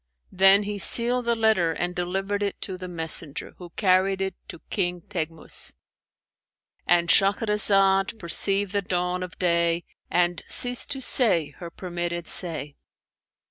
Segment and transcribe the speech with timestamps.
[0.31, 4.57] Then he sealed the letter and delivered it to the messenger, who carried it to
[4.71, 12.77] King Teghmus."—And Shahrazad perceived the dawn of day and ceased to say her permitted say.